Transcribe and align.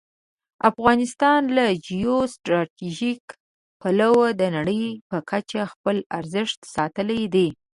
افغانستان 0.69 1.41
له 1.57 1.65
جیو 1.85 2.17
سټراټژيک 2.33 3.23
پلوه 3.81 4.27
د 4.39 4.41
نړۍ 4.55 4.83
په 5.09 5.17
کچه 5.29 5.61
خپل 5.73 5.97
ارزښت 6.17 6.59
ساتلی 6.75 7.23
دی. 7.33 7.47